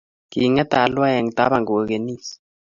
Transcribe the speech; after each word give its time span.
Kinget 0.31 0.71
alua 0.81 1.07
eng 1.19 1.29
taban 1.37 1.63
kokenis 1.69 2.25